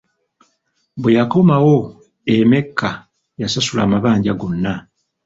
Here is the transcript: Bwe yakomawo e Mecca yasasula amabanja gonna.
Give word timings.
Bwe 1.01 1.11
yakomawo 1.17 1.75
e 2.33 2.35
Mecca 2.51 2.89
yasasula 3.41 3.81
amabanja 3.83 4.31
gonna. 4.39 4.73